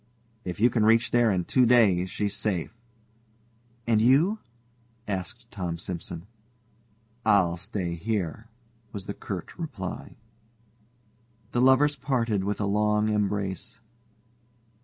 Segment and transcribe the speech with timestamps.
[0.43, 2.73] "If you can reach there in two days she's safe."
[3.85, 4.39] "And you?"
[5.07, 6.25] asked Tom Simson.
[7.23, 8.47] "I'll stay here,"
[8.93, 10.15] was the curt reply.
[11.51, 13.79] The lovers parted with a long embrace.